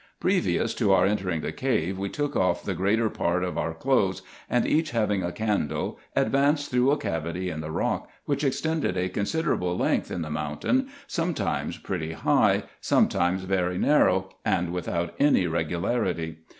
Previous 0.19 0.73
to 0.73 0.91
our 0.93 1.05
entering 1.05 1.41
the 1.41 1.51
cave, 1.51 1.99
we 1.99 2.09
took 2.09 2.35
off 2.35 2.63
the 2.63 2.73
greater 2.73 3.07
part 3.07 3.43
of 3.43 3.55
our 3.55 3.71
clothes, 3.71 4.23
and, 4.49 4.65
each 4.65 4.89
having 4.89 5.21
a 5.21 5.31
candle, 5.31 5.99
advanced 6.15 6.71
through 6.71 6.89
a 6.89 6.97
cavity 6.97 7.51
in 7.51 7.61
the 7.61 7.69
rock, 7.69 8.09
which 8.25 8.43
extended 8.43 8.97
a 8.97 9.09
considerable 9.09 9.77
length 9.77 10.09
in 10.09 10.23
the 10.23 10.31
mountain, 10.31 10.89
sometimes 11.05 11.77
pretty 11.77 12.13
high, 12.13 12.63
sometimes 12.79 13.43
very 13.43 13.77
narrow, 13.77 14.29
and 14.43 14.71
without 14.71 15.13
any 15.19 15.45
regularity. 15.45 16.37